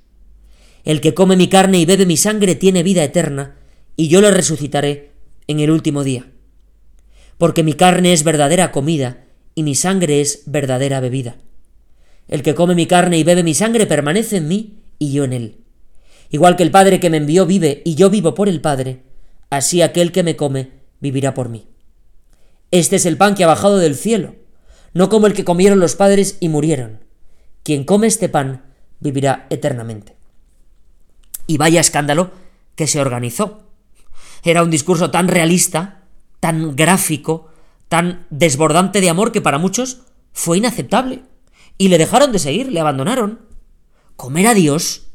El 0.85 1.01
que 1.01 1.15
come 1.15 1.37
mi 1.37 1.49
carne 1.49 1.79
y 1.79 1.87
bebe 1.87 2.07
mi 2.07 2.17
sangre 2.17 2.55
tiene 2.55 2.83
vida 2.83 3.03
eterna, 3.03 3.57
y 3.97 4.09
yo 4.09 4.21
le 4.21 4.31
resucitaré 4.31 5.13
en 5.47 5.61
el 5.61 5.71
último 5.71 6.05
día. 6.05 6.31
Porque 7.39 7.63
mi 7.63 7.75
carne 7.75 8.13
es 8.13 8.25
verdadera 8.25 8.71
comida, 8.71 9.25
y 9.55 9.63
mi 9.63 9.75
sangre 9.75 10.21
es 10.21 10.43
verdadera 10.47 11.01
bebida. 11.01 11.37
El 12.29 12.43
que 12.43 12.55
come 12.55 12.75
mi 12.75 12.87
carne 12.87 13.19
y 13.19 13.25
bebe 13.25 13.43
mi 13.43 13.55
sangre 13.55 13.87
permanece 13.87 14.39
en 14.39 14.49
mí, 14.49 14.79
y 14.99 15.13
yo 15.13 15.25
en 15.25 15.33
él. 15.33 15.59
Igual 16.31 16.57
que 16.57 16.63
el 16.63 16.71
Padre 16.71 17.01
que 17.01 17.11
me 17.11 17.19
envió 17.19 17.47
vive, 17.47 17.83
y 17.85 17.95
yo 17.95 18.11
vivo 18.11 18.35
por 18.35 18.49
el 18.49 18.61
Padre, 18.61 19.03
así 19.51 19.83
aquel 19.83 20.13
que 20.13 20.23
me 20.23 20.37
come 20.37 20.71
vivirá 21.01 21.35
por 21.35 21.49
mí. 21.49 21.67
Este 22.71 22.97
es 22.97 23.07
el 23.07 23.17
pan 23.17 23.35
que 23.35 23.45
ha 23.45 23.47
bajado 23.47 23.79
del 23.79 23.95
cielo, 23.95 24.35
no 24.95 25.09
como 25.09 25.27
el 25.27 25.35
que 25.35 25.45
comieron 25.45 25.79
los 25.79 25.95
padres 25.95 26.39
y 26.41 26.49
murieron. 26.49 27.04
Quien 27.65 27.85
come 27.85 28.07
este 28.07 28.29
pan 28.29 28.63
vivirá 29.01 29.47
eternamente. 29.51 30.15
Y 31.47 31.57
vaya 31.57 31.81
escándalo 31.81 32.31
que 32.77 32.87
se 32.87 33.01
organizó. 33.01 33.63
Era 34.43 34.63
un 34.63 34.71
discurso 34.71 35.11
tan 35.11 35.29
realista, 35.29 36.03
tan 36.41 36.77
gráfico, 36.77 37.49
tan 37.89 38.27
desbordante 38.29 39.01
de 39.01 39.09
amor 39.09 39.33
que 39.33 39.41
para 39.41 39.59
muchos 39.59 40.03
fue 40.33 40.59
inaceptable. 40.59 41.23
Y 41.79 41.89
le 41.89 41.99
dejaron 41.99 42.33
de 42.33 42.39
seguir, 42.39 42.71
le 42.71 42.81
abandonaron. 42.81 43.41
Comer 44.17 44.47
a 44.47 44.55
Dios, 44.55 45.07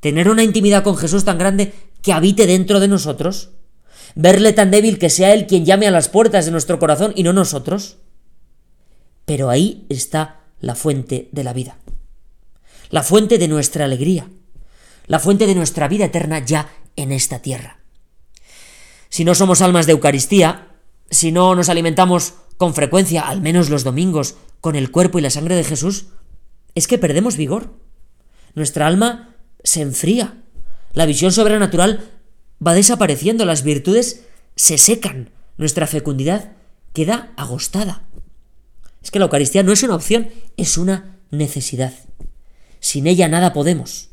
tener 0.00 0.28
una 0.28 0.42
intimidad 0.42 0.82
con 0.82 0.96
Jesús 0.96 1.24
tan 1.24 1.38
grande 1.38 1.72
que 2.02 2.12
habite 2.12 2.46
dentro 2.46 2.80
de 2.80 2.88
nosotros, 2.88 3.50
verle 4.16 4.52
tan 4.52 4.72
débil 4.72 4.98
que 4.98 5.08
sea 5.08 5.32
Él 5.32 5.46
quien 5.46 5.64
llame 5.64 5.86
a 5.86 5.92
las 5.92 6.08
puertas 6.08 6.46
de 6.46 6.50
nuestro 6.50 6.80
corazón 6.80 7.12
y 7.14 7.22
no 7.22 7.32
nosotros. 7.32 7.98
Pero 9.24 9.50
ahí 9.50 9.86
está 9.88 10.45
la 10.66 10.74
fuente 10.74 11.28
de 11.30 11.44
la 11.44 11.52
vida, 11.52 11.78
la 12.90 13.04
fuente 13.04 13.38
de 13.38 13.46
nuestra 13.46 13.84
alegría, 13.84 14.28
la 15.06 15.20
fuente 15.20 15.46
de 15.46 15.54
nuestra 15.54 15.86
vida 15.86 16.06
eterna 16.06 16.44
ya 16.44 16.68
en 16.96 17.12
esta 17.12 17.38
tierra. 17.38 17.78
Si 19.08 19.24
no 19.24 19.36
somos 19.36 19.62
almas 19.62 19.86
de 19.86 19.92
Eucaristía, 19.92 20.72
si 21.08 21.30
no 21.30 21.54
nos 21.54 21.68
alimentamos 21.68 22.34
con 22.56 22.74
frecuencia, 22.74 23.28
al 23.28 23.40
menos 23.40 23.70
los 23.70 23.84
domingos, 23.84 24.38
con 24.60 24.74
el 24.74 24.90
cuerpo 24.90 25.20
y 25.20 25.22
la 25.22 25.30
sangre 25.30 25.54
de 25.54 25.62
Jesús, 25.62 26.06
es 26.74 26.88
que 26.88 26.98
perdemos 26.98 27.36
vigor. 27.36 27.70
Nuestra 28.56 28.88
alma 28.88 29.36
se 29.62 29.82
enfría. 29.82 30.42
La 30.94 31.06
visión 31.06 31.30
sobrenatural 31.30 32.10
va 32.66 32.74
desapareciendo, 32.74 33.44
las 33.44 33.62
virtudes 33.62 34.24
se 34.56 34.78
secan, 34.78 35.30
nuestra 35.58 35.86
fecundidad 35.86 36.54
queda 36.92 37.32
agostada. 37.36 38.02
Es 39.06 39.12
que 39.12 39.20
la 39.20 39.26
Eucaristía 39.26 39.62
no 39.62 39.70
es 39.70 39.84
una 39.84 39.94
opción, 39.94 40.30
es 40.56 40.76
una 40.76 41.14
necesidad. 41.30 41.92
Sin 42.80 43.06
ella 43.06 43.28
nada 43.28 43.52
podemos. 43.52 44.08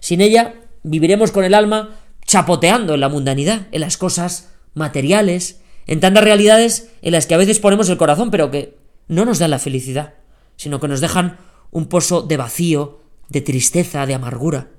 Sin 0.00 0.22
ella 0.22 0.54
viviremos 0.82 1.30
con 1.30 1.44
el 1.44 1.52
alma 1.52 2.00
chapoteando 2.24 2.94
en 2.94 3.00
la 3.00 3.10
mundanidad, 3.10 3.66
en 3.70 3.82
las 3.82 3.98
cosas 3.98 4.48
materiales, 4.72 5.60
en 5.86 6.00
tantas 6.00 6.24
realidades 6.24 6.88
en 7.02 7.12
las 7.12 7.26
que 7.26 7.34
a 7.34 7.36
veces 7.36 7.60
ponemos 7.60 7.90
el 7.90 7.98
corazón, 7.98 8.30
pero 8.30 8.50
que 8.50 8.78
no 9.08 9.26
nos 9.26 9.40
dan 9.40 9.50
la 9.50 9.58
felicidad, 9.58 10.14
sino 10.56 10.80
que 10.80 10.88
nos 10.88 11.02
dejan 11.02 11.36
un 11.70 11.84
pozo 11.84 12.22
de 12.22 12.38
vacío, 12.38 13.02
de 13.28 13.42
tristeza, 13.42 14.06
de 14.06 14.14
amargura. 14.14 14.70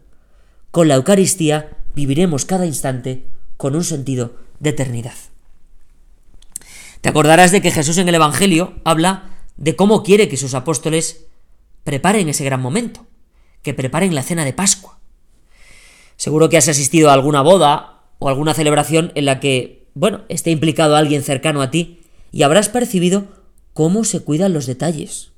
Con 0.72 0.88
la 0.88 0.96
Eucaristía 0.96 1.78
viviremos 1.94 2.46
cada 2.46 2.66
instante 2.66 3.28
con 3.58 3.76
un 3.76 3.84
sentido 3.84 4.38
de 4.60 4.72
eternidad. 4.72 5.14
Te 7.02 7.10
acordarás 7.10 7.52
de 7.52 7.62
que 7.62 7.70
Jesús 7.70 8.00
en 8.00 8.10
el 8.10 8.16
Evangelio 8.16 8.74
habla 8.84 9.35
de 9.58 9.76
cómo 9.76 10.04
quiere 10.04 10.28
que 10.28 10.38
sus 10.38 10.54
apóstoles 10.54 11.26
preparen 11.84 12.30
ese 12.30 12.46
gran 12.46 12.62
momento, 12.62 13.06
que 13.62 13.74
preparen 13.74 14.16
la 14.16 14.24
cena 14.24 14.46
de 14.46 14.54
Pascua. 14.54 15.00
Seguro 16.18 16.50
que 16.50 16.58
has 16.58 16.68
asistido 16.68 17.10
a 17.10 17.14
alguna 17.14 17.42
boda 17.42 18.04
o 18.20 18.30
alguna 18.30 18.54
celebración 18.54 19.12
en 19.16 19.26
la 19.26 19.40
que, 19.40 19.88
bueno, 19.94 20.24
esté 20.30 20.52
implicado 20.52 20.96
alguien 20.96 21.24
cercano 21.24 21.62
a 21.62 21.72
ti 21.72 22.02
y 22.32 22.44
habrás 22.44 22.70
percibido 22.70 23.26
cómo 23.74 24.04
se 24.04 24.22
cuidan 24.22 24.54
los 24.54 24.66
detalles, 24.66 25.32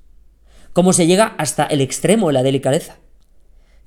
cómo 0.74 0.94
se 0.94 1.08
llega 1.08 1.36
hasta 1.38 1.66
el 1.66 1.82
extremo 1.82 2.28
de 2.28 2.34
la 2.34 2.44
delicadeza. 2.44 2.98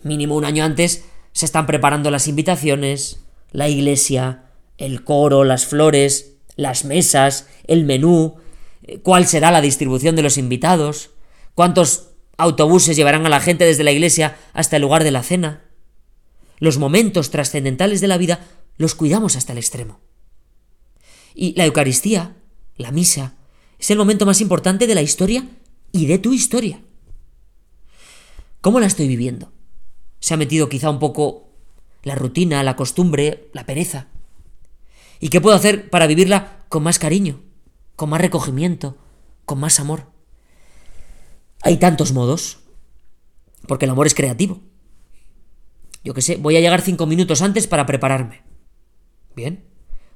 Mínimo 0.03 0.37
un 0.37 0.45
año 0.45 0.65
antes 0.65 1.05
se 1.33 1.47
están 1.47 1.67
preparando 1.67 2.11
las 2.11 2.27
invitaciones, 2.27 3.21
la 3.53 3.69
iglesia, 3.69 4.45
el 4.79 5.05
coro, 5.05 5.45
las 5.45 5.67
flores, 5.67 6.37
las 6.57 6.85
mesas, 6.85 7.49
el 7.67 7.85
menú, 7.85 8.37
cuál 9.03 9.27
será 9.27 9.51
la 9.51 9.61
distribución 9.61 10.17
de 10.17 10.23
los 10.23 10.39
invitados, 10.39 11.11
cuántos 11.55 12.09
autobuses 12.37 12.97
llevarán 12.97 13.27
a 13.27 13.31
la 13.31 13.41
gente 13.41 13.65
desde 13.65 13.85
la 13.85 13.93
iglesia 13.93 14.37
hasta 14.53 14.77
el 14.77 14.83
lugar 14.83 15.05
de 15.05 15.11
la 15.11 15.23
cena 15.23 15.71
los 16.61 16.79
momentos 16.79 17.31
trascendentales 17.31 18.01
de 18.01 18.07
la 18.07 18.19
vida 18.19 18.47
los 18.77 18.95
cuidamos 18.95 19.35
hasta 19.35 19.53
el 19.53 19.59
extremo. 19.59 19.99
Y 21.35 21.55
la 21.57 21.65
Eucaristía, 21.65 22.37
la 22.77 22.93
misa, 22.93 23.35
es 23.79 23.91
el 23.91 23.99
momento 23.99 24.27
más 24.27 24.41
importante 24.41 24.87
de 24.87 24.95
la 24.95 25.03
historia 25.03 25.49
y 25.91 26.07
de 26.07 26.19
tu 26.19 26.33
historia. 26.33 26.83
¿Cómo 28.61 28.79
la 28.79 28.87
estoy 28.87 29.09
viviendo? 29.09 29.53
Se 30.21 30.35
ha 30.35 30.37
metido 30.37 30.69
quizá 30.69 30.91
un 30.91 30.99
poco 30.99 31.49
la 32.03 32.15
rutina, 32.15 32.63
la 32.63 32.77
costumbre, 32.77 33.49
la 33.55 33.65
pereza. 33.65 34.09
¿Y 35.19 35.31
qué 35.31 35.41
puedo 35.41 35.57
hacer 35.57 35.89
para 35.89 36.07
vivirla 36.07 36.65
con 36.69 36.83
más 36.83 36.99
cariño, 36.99 37.41
con 38.01 38.09
más 38.09 38.23
recogimiento, 38.23 38.97
con 39.45 39.61
más 39.61 39.79
amor? 39.79 40.07
Hay 41.61 41.77
tantos 41.77 42.15
modos, 42.15 42.61
porque 43.69 43.85
el 43.85 43.91
amor 43.91 44.07
es 44.07 44.15
creativo. 44.15 44.63
Yo 46.03 46.15
qué 46.15 46.23
sé, 46.23 46.37
voy 46.37 46.57
a 46.57 46.61
llegar 46.61 46.81
cinco 46.81 47.05
minutos 47.05 47.43
antes 47.43 47.67
para 47.67 47.85
prepararme. 47.85 48.43
Bien. 49.37 49.67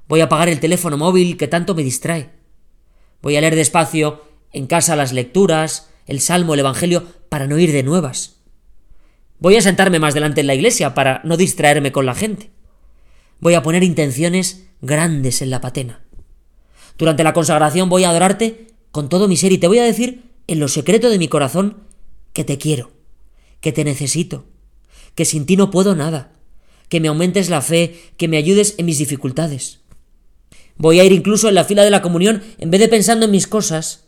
Voy 0.08 0.22
a 0.22 0.24
apagar 0.24 0.48
el 0.48 0.60
teléfono 0.60 0.96
móvil 0.96 1.36
que 1.36 1.46
tanto 1.46 1.74
me 1.74 1.82
distrae. 1.82 2.30
Voy 3.20 3.36
a 3.36 3.42
leer 3.42 3.54
despacio 3.54 4.24
en 4.50 4.66
casa 4.66 4.96
las 4.96 5.12
lecturas, 5.12 5.90
el 6.06 6.22
salmo, 6.22 6.54
el 6.54 6.60
evangelio, 6.60 7.06
para 7.28 7.46
no 7.46 7.58
ir 7.58 7.70
de 7.70 7.82
nuevas. 7.82 8.40
Voy 9.40 9.56
a 9.56 9.60
sentarme 9.60 9.98
más 9.98 10.14
delante 10.14 10.40
en 10.40 10.46
la 10.46 10.54
iglesia 10.54 10.94
para 10.94 11.20
no 11.22 11.36
distraerme 11.36 11.92
con 11.92 12.06
la 12.06 12.14
gente. 12.14 12.50
Voy 13.40 13.52
a 13.52 13.62
poner 13.62 13.82
intenciones 13.82 14.70
grandes 14.80 15.42
en 15.42 15.50
la 15.50 15.60
patena. 15.60 16.00
Durante 16.98 17.24
la 17.24 17.32
consagración 17.32 17.88
voy 17.88 18.04
a 18.04 18.10
adorarte 18.10 18.68
con 18.90 19.08
todo 19.08 19.28
mi 19.28 19.36
ser 19.36 19.52
y 19.52 19.58
te 19.58 19.66
voy 19.66 19.78
a 19.78 19.84
decir 19.84 20.30
en 20.46 20.60
lo 20.60 20.68
secreto 20.68 21.10
de 21.10 21.18
mi 21.18 21.28
corazón 21.28 21.78
que 22.32 22.44
te 22.44 22.58
quiero, 22.58 22.92
que 23.60 23.72
te 23.72 23.84
necesito, 23.84 24.44
que 25.14 25.24
sin 25.24 25.46
ti 25.46 25.56
no 25.56 25.70
puedo 25.70 25.96
nada, 25.96 26.32
que 26.88 27.00
me 27.00 27.08
aumentes 27.08 27.48
la 27.48 27.62
fe, 27.62 27.98
que 28.16 28.28
me 28.28 28.36
ayudes 28.36 28.74
en 28.78 28.86
mis 28.86 28.98
dificultades. 28.98 29.80
Voy 30.76 31.00
a 31.00 31.04
ir 31.04 31.12
incluso 31.12 31.48
en 31.48 31.54
la 31.54 31.64
fila 31.64 31.84
de 31.84 31.90
la 31.90 32.02
comunión 32.02 32.42
en 32.58 32.70
vez 32.70 32.80
de 32.80 32.88
pensando 32.88 33.24
en 33.26 33.30
mis 33.30 33.46
cosas, 33.46 34.04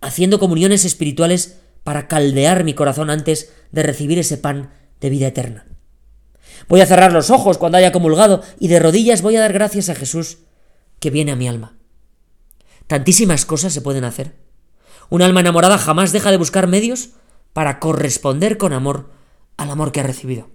haciendo 0.00 0.38
comuniones 0.38 0.84
espirituales 0.84 1.58
para 1.84 2.08
caldear 2.08 2.64
mi 2.64 2.74
corazón 2.74 3.10
antes 3.10 3.52
de 3.70 3.82
recibir 3.82 4.18
ese 4.18 4.38
pan 4.38 4.70
de 5.00 5.10
vida 5.10 5.28
eterna. 5.28 5.66
Voy 6.68 6.80
a 6.80 6.86
cerrar 6.86 7.12
los 7.12 7.30
ojos 7.30 7.58
cuando 7.58 7.78
haya 7.78 7.92
comulgado 7.92 8.42
y 8.58 8.68
de 8.68 8.80
rodillas 8.80 9.22
voy 9.22 9.36
a 9.36 9.40
dar 9.40 9.52
gracias 9.52 9.88
a 9.88 9.94
Jesús 9.94 10.38
que 10.98 11.10
viene 11.10 11.32
a 11.32 11.36
mi 11.36 11.46
alma. 11.46 11.75
Tantísimas 12.86 13.46
cosas 13.46 13.72
se 13.72 13.80
pueden 13.80 14.04
hacer. 14.04 14.36
Un 15.08 15.22
alma 15.22 15.40
enamorada 15.40 15.78
jamás 15.78 16.12
deja 16.12 16.30
de 16.30 16.36
buscar 16.36 16.66
medios 16.66 17.10
para 17.52 17.78
corresponder 17.80 18.58
con 18.58 18.72
amor 18.72 19.10
al 19.56 19.70
amor 19.70 19.92
que 19.92 20.00
ha 20.00 20.04
recibido. 20.04 20.50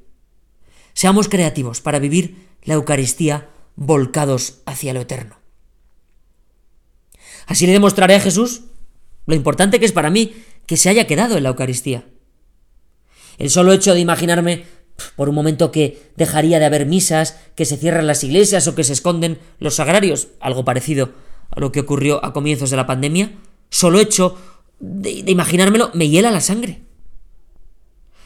Seamos 0.94 1.30
creativos 1.30 1.82
para 1.82 2.00
vivir 2.00 2.48
la 2.64 2.76
Eucaristía 2.76 3.50
volcados 3.76 4.60
hacia 4.66 4.94
lo 4.94 5.02
eterno. 5.02 5.40
Así 7.48 7.66
le 7.66 7.74
demostraré 7.74 8.16
a 8.16 8.20
Jesús 8.20 8.64
lo 9.26 9.36
importante 9.36 9.80
que 9.80 9.86
es 9.86 9.92
para 9.92 10.10
mí 10.10 10.36
que 10.66 10.78
se 10.78 10.90
haya 10.90 11.08
quedado 11.08 11.38
en 11.38 11.44
la 11.44 11.50
Eucaristía. 11.50 12.06
El 13.38 13.50
solo 13.50 13.74
hecho 13.74 13.94
de 13.94 14.00
imaginarme 14.00 14.66
por 15.16 15.30
un 15.30 15.36
momento 15.36 15.72
que 15.72 16.12
dejaría 16.16 16.60
de 16.60 16.66
haber 16.66 16.86
misas, 16.86 17.38
que 17.56 17.66
se 17.66 17.78
cierran 17.78 18.06
las 18.06 18.24
iglesias 18.24 18.68
o 18.68 18.76
que 18.76 18.84
se 18.84 18.94
esconden 18.94 19.40
los 19.60 19.76
sagrarios, 19.76 20.28
algo 20.40 20.64
parecido 20.64 21.14
a 21.52 21.60
lo 21.60 21.72
que 21.72 21.82
ocurrió 21.82 22.24
a 22.26 22.34
comienzos 22.34 22.70
de 22.72 22.78
la 22.78 22.88
pandemia, 22.88 23.34
solo 23.70 24.00
hecho 24.00 24.38
de, 24.80 25.24
de 25.24 25.32
imaginármelo 25.32 25.92
me 25.94 26.10
hiela 26.10 26.32
la 26.32 26.42
sangre. 26.42 26.82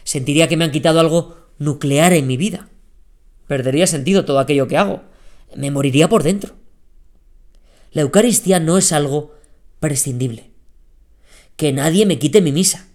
Sentiría 0.04 0.48
que 0.48 0.56
me 0.56 0.64
han 0.64 0.72
quitado 0.72 1.00
algo 1.00 1.36
nuclear 1.58 2.14
en 2.14 2.28
mi 2.28 2.38
vida. 2.38 2.70
Perdería 3.48 3.88
sentido 3.88 4.26
todo 4.26 4.40
aquello 4.40 4.68
que 4.68 4.78
hago. 4.78 5.04
Me 5.56 5.72
moriría 5.72 6.10
por 6.10 6.24
dentro. 6.24 6.54
La 7.92 8.02
Eucaristía 8.02 8.60
no 8.60 8.78
es 8.78 8.92
algo 8.92 9.34
prescindible. 9.80 10.52
Que 11.56 11.72
nadie 11.72 12.06
me 12.06 12.20
quite 12.20 12.42
mi 12.42 12.52
misa. 12.52 12.88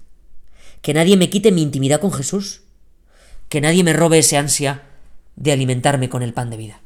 Que 0.83 0.95
nadie 0.95 1.17
me 1.17 1.31
quite 1.31 1.53
mi 1.53 1.63
intimidad 1.63 2.01
con 2.01 2.13
Jesús. 2.13 2.63
que 3.51 3.61
nadie 3.61 3.85
me 3.85 3.93
robe 3.93 4.19
ese 4.19 4.39
ansia 4.39 4.85
de 5.37 5.53
alimentarme 5.53 6.09
con 6.09 6.23
el 6.23 6.33
pan 6.33 6.51
de 6.51 6.57
vida. 6.57 6.81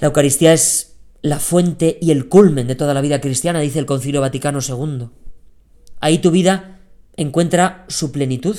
La 0.00 0.08
Eucaristía 0.08 0.52
es 0.52 0.87
la 1.22 1.38
fuente 1.38 1.98
y 2.00 2.10
el 2.10 2.28
culmen 2.28 2.66
de 2.66 2.74
toda 2.74 2.94
la 2.94 3.00
vida 3.00 3.20
cristiana, 3.20 3.60
dice 3.60 3.78
el 3.78 3.86
Concilio 3.86 4.20
Vaticano 4.20 4.60
II. 4.66 5.08
Ahí 6.00 6.18
tu 6.18 6.30
vida 6.30 6.80
encuentra 7.16 7.84
su 7.88 8.12
plenitud, 8.12 8.56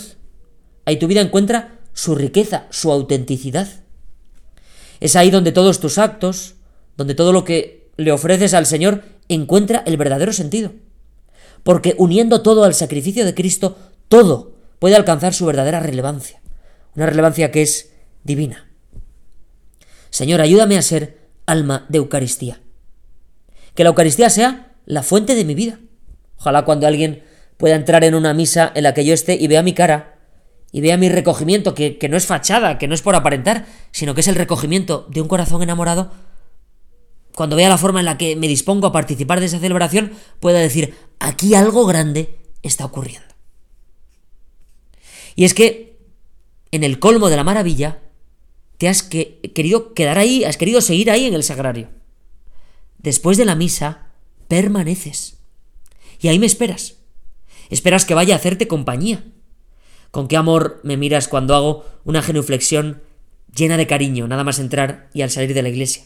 ahí 0.85 0.97
tu 0.97 1.07
vida 1.07 1.21
encuentra 1.21 1.79
su 1.93 2.15
riqueza, 2.15 2.67
su 2.69 2.91
autenticidad. 2.91 3.67
Es 4.99 5.15
ahí 5.15 5.31
donde 5.31 5.51
todos 5.51 5.79
tus 5.79 5.97
actos, 5.97 6.55
donde 6.97 7.15
todo 7.15 7.31
lo 7.31 7.43
que 7.45 7.89
le 7.95 8.11
ofreces 8.11 8.53
al 8.53 8.65
Señor 8.65 9.03
encuentra 9.29 9.83
el 9.85 9.97
verdadero 9.97 10.33
sentido. 10.33 10.73
Porque 11.63 11.95
uniendo 11.97 12.41
todo 12.41 12.63
al 12.63 12.73
sacrificio 12.73 13.25
de 13.25 13.33
Cristo, 13.33 13.77
todo 14.07 14.53
puede 14.79 14.95
alcanzar 14.95 15.33
su 15.33 15.45
verdadera 15.45 15.79
relevancia, 15.79 16.41
una 16.95 17.05
relevancia 17.05 17.51
que 17.51 17.61
es 17.61 17.91
divina. 18.23 18.69
Señor, 20.09 20.41
ayúdame 20.41 20.77
a 20.77 20.81
ser 20.81 21.18
alma 21.49 21.85
de 21.89 21.97
Eucaristía. 21.97 22.61
Que 23.75 23.83
la 23.83 23.89
Eucaristía 23.89 24.29
sea 24.29 24.73
la 24.85 25.03
fuente 25.03 25.35
de 25.35 25.45
mi 25.45 25.55
vida. 25.55 25.79
Ojalá 26.37 26.65
cuando 26.65 26.87
alguien 26.87 27.23
pueda 27.57 27.75
entrar 27.75 28.03
en 28.03 28.15
una 28.15 28.33
misa 28.33 28.71
en 28.73 28.83
la 28.83 28.93
que 28.93 29.05
yo 29.05 29.13
esté 29.13 29.35
y 29.35 29.47
vea 29.47 29.63
mi 29.63 29.73
cara, 29.73 30.17
y 30.71 30.81
vea 30.81 30.97
mi 30.97 31.09
recogimiento, 31.09 31.73
que, 31.73 31.97
que 31.97 32.09
no 32.09 32.17
es 32.17 32.25
fachada, 32.25 32.77
que 32.77 32.87
no 32.87 32.93
es 32.93 33.01
por 33.01 33.15
aparentar, 33.15 33.65
sino 33.91 34.13
que 34.13 34.21
es 34.21 34.27
el 34.27 34.35
recogimiento 34.35 35.07
de 35.09 35.21
un 35.21 35.27
corazón 35.27 35.63
enamorado, 35.63 36.11
cuando 37.35 37.55
vea 37.55 37.69
la 37.69 37.77
forma 37.77 37.99
en 37.99 38.05
la 38.05 38.17
que 38.17 38.35
me 38.35 38.47
dispongo 38.47 38.87
a 38.87 38.91
participar 38.91 39.39
de 39.39 39.45
esa 39.45 39.59
celebración, 39.59 40.11
pueda 40.39 40.59
decir, 40.59 40.95
aquí 41.19 41.55
algo 41.55 41.85
grande 41.85 42.37
está 42.63 42.85
ocurriendo. 42.85 43.29
Y 45.35 45.45
es 45.45 45.53
que, 45.53 45.97
en 46.71 46.83
el 46.83 46.99
colmo 46.99 47.29
de 47.29 47.37
la 47.37 47.45
maravilla, 47.45 47.99
te 48.79 48.87
has 48.87 49.03
querido 49.03 49.93
quedar 49.93 50.17
ahí, 50.17 50.45
has 50.45 50.55
querido 50.55 50.79
seguir 50.79 51.11
ahí 51.11 51.25
en 51.25 51.33
el 51.33 51.43
sagrario. 51.43 51.89
Después 52.97 53.37
de 53.37 53.43
la 53.43 53.55
misa, 53.55 54.07
permaneces. 54.47 55.41
Y 56.21 56.29
ahí 56.29 56.39
me 56.39 56.45
esperas. 56.45 56.95
Esperas 57.69 58.05
que 58.05 58.13
vaya 58.13 58.33
a 58.35 58.37
hacerte 58.37 58.69
compañía. 58.69 59.25
Con 60.11 60.29
qué 60.29 60.37
amor 60.37 60.79
me 60.83 60.95
miras 60.95 61.27
cuando 61.27 61.55
hago 61.55 61.85
una 62.05 62.21
genuflexión 62.21 63.03
llena 63.53 63.75
de 63.75 63.85
cariño, 63.85 64.29
nada 64.29 64.45
más 64.45 64.59
entrar 64.59 65.09
y 65.13 65.23
al 65.23 65.29
salir 65.29 65.53
de 65.53 65.61
la 65.61 65.69
iglesia. 65.69 66.05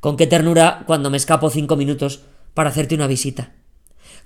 Con 0.00 0.18
qué 0.18 0.26
ternura 0.26 0.84
cuando 0.86 1.08
me 1.08 1.16
escapo 1.16 1.48
cinco 1.48 1.76
minutos 1.76 2.20
para 2.52 2.68
hacerte 2.68 2.96
una 2.96 3.06
visita. 3.06 3.54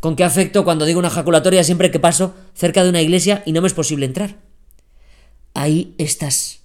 Con 0.00 0.16
qué 0.16 0.25
afecto 0.25 0.64
cuando 0.64 0.85
digo 0.85 0.99
una 0.99 1.11
jaculatoria 1.11 1.62
siempre 1.62 1.92
que 1.92 2.00
paso 2.00 2.35
cerca 2.54 2.83
de 2.83 2.90
una 2.90 3.02
iglesia 3.02 3.45
y 3.47 3.52
no 3.52 3.61
me 3.61 3.69
es 3.69 3.75
posible 3.75 4.04
entrar. 4.04 4.40
Ahí 5.54 5.95
estás. 5.99 6.62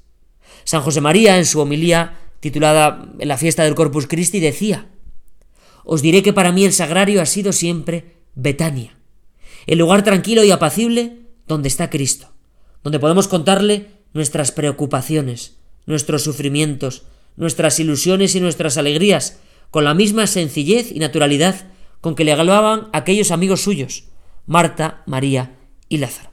San 0.67 0.81
José 0.81 0.99
María, 0.99 1.37
en 1.37 1.45
su 1.45 1.61
homilía 1.61 2.17
titulada 2.41 3.09
En 3.19 3.29
la 3.29 3.37
fiesta 3.37 3.63
del 3.63 3.73
Corpus 3.73 4.05
Christi, 4.05 4.41
decía: 4.41 4.89
Os 5.85 6.01
diré 6.01 6.21
que 6.21 6.33
para 6.33 6.51
mí 6.51 6.65
el 6.65 6.73
sagrario 6.73 7.21
ha 7.21 7.25
sido 7.25 7.53
siempre 7.53 8.17
Betania, 8.35 8.97
el 9.65 9.79
lugar 9.79 10.03
tranquilo 10.03 10.43
y 10.43 10.51
apacible 10.51 11.19
donde 11.47 11.69
está 11.69 11.89
Cristo, 11.89 12.33
donde 12.83 12.99
podemos 12.99 13.29
contarle 13.29 13.87
nuestras 14.11 14.51
preocupaciones, 14.51 15.55
nuestros 15.85 16.23
sufrimientos, 16.23 17.03
nuestras 17.37 17.79
ilusiones 17.79 18.35
y 18.35 18.41
nuestras 18.41 18.75
alegrías, 18.77 19.39
con 19.71 19.85
la 19.85 19.93
misma 19.93 20.27
sencillez 20.27 20.91
y 20.91 20.99
naturalidad 20.99 21.67
con 22.01 22.13
que 22.13 22.25
le 22.25 22.33
hablaban 22.33 22.89
aquellos 22.91 23.31
amigos 23.31 23.61
suyos, 23.61 24.09
Marta, 24.45 25.01
María 25.05 25.55
y 25.87 25.99
Lázaro. 25.99 26.29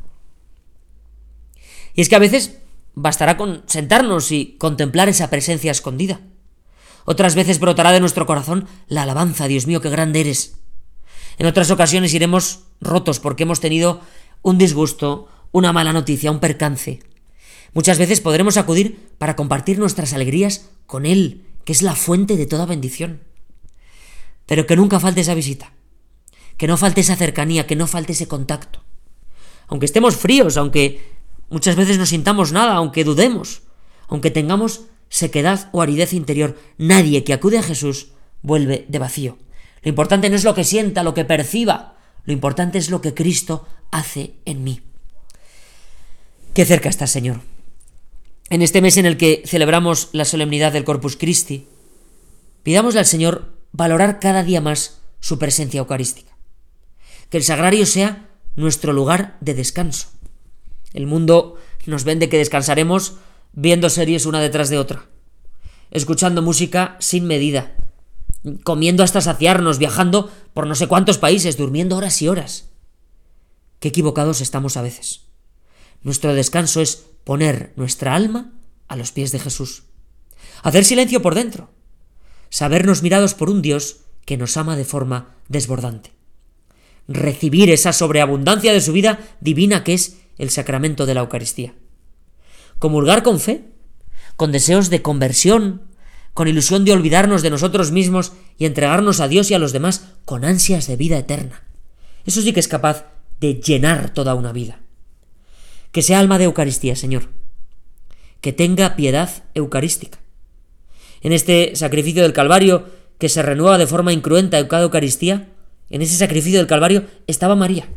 Y 1.95 2.01
es 2.01 2.09
que 2.09 2.17
a 2.17 2.19
veces 2.19 2.64
bastará 2.95 3.37
con 3.37 3.63
sentarnos 3.67 4.31
y 4.33 4.57
contemplar 4.59 5.09
esa 5.09 5.31
presencia 5.31 5.71
escondida. 5.71 6.21
Otras 7.05 7.35
veces 7.35 7.61
brotará 7.61 7.93
de 7.93 8.01
nuestro 8.01 8.27
corazón 8.27 8.67
la 8.89 9.03
alabanza, 9.03 9.49
Dios 9.49 9.67
mío, 9.67 9.81
qué 9.81 9.91
grande 9.91 10.21
eres. 10.21 10.57
En 11.39 11.47
otras 11.47 11.71
ocasiones 11.71 12.15
iremos 12.15 12.61
rotos 12.81 13.21
porque 13.21 13.43
hemos 13.43 13.61
tenido 13.61 14.01
un 14.43 14.59
disgusto, 14.59 15.29
una 15.53 15.73
mala 15.73 15.93
noticia, 15.93 16.31
un 16.31 16.41
percance. 16.41 17.01
Muchas 17.73 17.99
veces 17.99 18.21
podremos 18.21 18.57
acudir 18.57 19.11
para 19.19 19.37
compartir 19.37 19.79
nuestras 19.79 20.13
alegrías 20.13 20.71
con 20.87 21.07
Él, 21.07 21.45
que 21.65 21.73
es 21.73 21.83
la 21.83 21.97
fuente 21.97 22.37
de 22.37 22.47
toda 22.47 22.67
bendición. 22.67 23.21
Pero 24.47 24.67
que 24.67 24.77
nunca 24.77 25.01
falte 25.01 25.23
esa 25.23 25.35
visita, 25.35 25.73
que 26.57 26.69
no 26.69 26.77
falte 26.77 27.01
esa 27.01 27.17
cercanía, 27.17 27.67
que 27.67 27.77
no 27.77 27.87
falte 27.87 28.13
ese 28.13 28.29
contacto. 28.29 28.85
Aunque 29.67 29.87
estemos 29.87 30.17
fríos, 30.17 30.57
aunque 30.57 31.15
muchas 31.51 31.77
veces 31.77 31.99
no 31.99 32.07
sintamos 32.07 32.53
nada, 32.53 32.75
aunque 32.75 33.05
dudemos, 33.05 33.63
aunque 34.09 34.31
tengamos 34.31 34.83
sequedad 35.09 35.69
o 35.73 35.83
aridez 35.83 36.13
interior, 36.13 36.59
nadie 36.79 37.25
que 37.25 37.33
acude 37.33 37.59
a 37.59 37.63
Jesús 37.63 38.09
vuelve 38.43 38.85
de 38.89 38.99
vacío. 38.99 39.39
Lo 39.83 39.89
importante 39.89 40.31
no 40.31 40.37
es 40.37 40.45
lo 40.45 40.55
que 40.55 40.65
sienta, 40.65 41.03
lo 41.03 41.15
que 41.15 41.25
perciba, 41.25 41.97
lo 42.25 42.33
importante 42.33 42.79
es 42.79 42.91
lo 42.91 43.01
que 43.01 43.15
Cristo 43.15 43.67
hace 43.91 44.35
en 44.45 44.65
mí. 44.65 44.81
Qué 46.55 46.65
cerca 46.65 46.89
está, 46.89 47.07
Señor. 47.07 47.41
En 48.51 48.63
este 48.63 48.81
mes 48.81 48.97
en 48.97 49.07
el 49.07 49.17
que 49.17 49.43
celebramos 49.47 50.09
la 50.13 50.25
solemnidad 50.25 50.73
del 50.73 50.85
Corpus 50.85 51.17
Christi, 51.17 51.67
pidámosle 52.63 53.01
al 53.01 53.07
Señor 53.07 53.55
valorar 53.73 54.21
cada 54.21 54.43
día 54.43 54.61
más 54.61 55.01
su 55.21 55.39
presencia 55.39 55.79
eucarística. 55.79 56.37
Que 57.31 57.39
el 57.39 57.45
sagrario 57.45 57.87
sea 57.87 58.29
nuestro 58.57 58.93
lugar 58.93 59.37
de 59.41 59.55
descanso. 59.55 60.09
El 60.95 61.07
mundo 61.07 61.57
nos 61.85 62.05
vende 62.05 62.31
que 62.31 62.39
descansaremos 62.39 63.17
viendo 63.53 63.91
series 63.91 64.25
una 64.25 64.41
detrás 64.41 64.71
de 64.71 64.79
otra, 64.79 65.07
escuchando 65.91 66.41
música 66.41 66.97
sin 67.01 67.27
medida, 67.27 67.77
comiendo 68.63 69.03
hasta 69.03 69.21
saciarnos, 69.21 69.79
viajando 69.79 70.31
por 70.55 70.67
no 70.67 70.75
sé 70.75 70.87
cuántos 70.87 71.19
países, 71.19 71.57
durmiendo 71.57 71.97
horas 71.97 72.23
y 72.23 72.29
horas. 72.29 72.71
Qué 73.81 73.89
equivocados 73.89 74.41
estamos 74.41 74.77
a 74.77 74.83
veces. 74.83 75.23
Nuestro 76.03 76.33
descanso 76.35 76.81
es 76.81 77.05
poner 77.25 77.73
nuestra 77.77 78.15
alma 78.15 78.53
a 78.89 78.97
los 78.97 79.13
pies 79.13 79.33
de 79.33 79.41
Jesús. 79.41 79.85
Hacer 80.63 80.85
silencio 80.85 81.23
por 81.23 81.35
dentro. 81.35 81.71
Sabernos 82.51 83.03
mirados 83.03 83.35
por 83.35 83.51
un 83.51 83.63
Dios 83.63 83.99
que 84.25 84.37
nos 84.37 84.57
ama 84.57 84.77
de 84.77 84.85
forma 84.85 85.35
desbordante. 85.49 86.13
Recibir 87.09 87.71
esa 87.71 87.93
sobreabundancia 87.93 88.73
de 88.73 88.81
su 88.81 88.93
vida 88.93 89.19
divina 89.41 89.85
que 89.85 89.95
es 89.95 90.24
el 90.39 90.51
sacramento 90.51 91.07
de 91.07 91.15
la 91.15 91.21
Eucaristía. 91.21 91.75
Comulgar 92.79 93.23
con 93.23 93.41
fe, 93.41 93.65
con 94.37 94.53
deseos 94.53 94.91
de 94.91 95.03
conversión, 95.03 95.83
con 96.33 96.49
ilusión 96.49 96.85
de 96.85 96.93
olvidarnos 96.93 97.43
de 97.43 97.51
nosotros 97.51 97.93
mismos 97.93 98.33
y 98.59 98.67
entregarnos 98.67 99.21
a 99.21 99.29
Dios 99.29 99.51
y 99.51 99.55
a 99.55 99.59
los 99.59 99.73
demás 99.73 100.13
con 100.25 100.45
ansias 100.45 100.87
de 100.87 100.97
vida 100.97 101.19
eterna. 101.19 101.63
Eso 102.27 102.43
sí 102.43 102.53
que 102.53 102.61
es 102.61 102.69
capaz 102.69 103.07
de 103.41 103.55
llenar 103.55 104.13
toda 104.13 104.35
una 104.35 104.53
vida 104.53 104.81
que 105.95 106.03
sea 106.03 106.19
alma 106.19 106.39
de 106.39 106.45
Eucaristía, 106.47 106.97
Señor, 106.97 107.29
que 108.41 108.53
tenga 108.53 108.97
piedad 108.97 109.31
eucarística. 109.55 110.19
En 111.21 111.33
este 111.33 111.77
sacrificio 111.77 112.25
del 112.25 112.33
Calvario, 112.33 112.89
que 113.19 113.29
se 113.29 113.43
renueva 113.43 113.79
de 113.79 113.87
forma 113.87 114.13
incruenta 114.13 114.59
en 114.59 114.67
cada 114.67 114.83
Eucaristía, 114.83 115.51
en 115.91 116.03
ese 116.03 116.17
sacrificio 116.17 116.59
del 116.59 116.67
Calvario 116.67 117.05
estaba 117.29 117.55
María. 117.55 117.89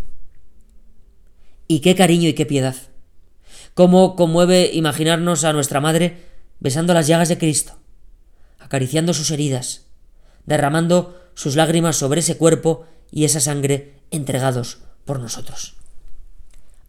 Y 1.67 1.79
qué 1.79 1.95
cariño 1.95 2.29
y 2.29 2.33
qué 2.33 2.45
piedad. 2.45 2.75
Cómo 3.73 4.15
conmueve 4.15 4.71
imaginarnos 4.73 5.43
a 5.43 5.53
nuestra 5.53 5.79
Madre 5.79 6.25
besando 6.59 6.93
las 6.93 7.07
llagas 7.07 7.29
de 7.29 7.37
Cristo, 7.37 7.77
acariciando 8.59 9.13
sus 9.13 9.31
heridas, 9.31 9.85
derramando 10.45 11.21
sus 11.35 11.55
lágrimas 11.55 11.97
sobre 11.97 12.21
ese 12.21 12.37
cuerpo 12.37 12.85
y 13.11 13.25
esa 13.25 13.39
sangre 13.39 13.99
entregados 14.09 14.79
por 15.05 15.19
nosotros 15.19 15.77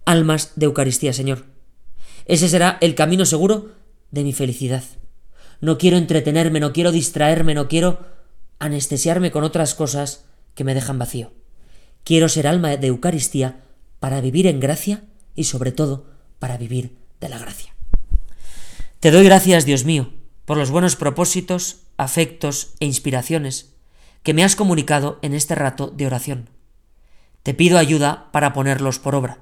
almas 0.09 0.53
de 0.57 0.65
Eucaristía, 0.65 1.13
Señor. 1.13 1.45
Ese 2.25 2.49
será 2.49 2.79
el 2.81 2.95
camino 2.95 3.27
seguro 3.27 3.73
de 4.11 4.25
mi 4.25 4.33
felicidad. 4.33 4.83
No 5.61 5.77
quiero 5.77 5.99
entretenerme, 5.99 6.61
no 6.61 6.73
quiero 6.73 6.93
distraerme, 6.93 7.53
no 7.53 7.69
quiero 7.69 8.07
anestesiarme 8.59 9.31
con 9.31 9.45
otras 9.45 9.75
cosas 9.75 10.25
que 10.55 10.65
me 10.65 10.75
dejan 10.75 10.99
vacío. 10.99 11.33
Quiero 12.05 12.31
ser 12.31 12.47
alma 12.47 12.75
de 12.79 12.87
Eucaristía 12.87 13.61
para 14.01 14.21
vivir 14.21 14.47
en 14.47 14.61
gracia 14.61 15.05
y 15.35 15.45
sobre 15.45 15.73
todo 15.73 16.07
para 16.39 16.57
vivir 16.57 16.97
de 17.21 17.29
la 17.29 17.39
gracia. 17.39 17.75
Te 19.01 19.11
doy 19.11 19.25
gracias, 19.25 19.65
Dios 19.65 19.85
mío, 19.85 20.13
por 20.45 20.57
los 20.57 20.71
buenos 20.71 20.97
propósitos, 20.97 21.83
afectos 21.97 22.75
e 22.81 22.87
inspiraciones 22.87 23.75
que 24.23 24.35
me 24.35 24.45
has 24.45 24.57
comunicado 24.57 25.19
en 25.23 25.35
este 25.35 25.55
rato 25.55 25.89
de 25.89 26.07
oración. 26.07 26.51
Te 27.43 27.55
pido 27.55 27.79
ayuda 27.79 28.31
para 28.33 28.53
ponerlos 28.53 28.99
por 28.99 29.15
obra 29.15 29.39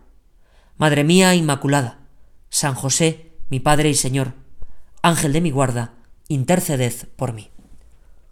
Madre 0.79 1.05
mía 1.05 1.35
Inmaculada, 1.35 2.01
San 2.51 2.75
José, 2.75 3.33
mi 3.49 3.61
Padre 3.61 3.89
y 3.89 3.95
Señor, 3.95 4.35
Ángel 5.01 5.33
de 5.33 5.41
mi 5.41 5.51
guarda, 5.51 5.95
interceded 6.29 6.93
por 7.17 7.33
mí. 7.33 7.51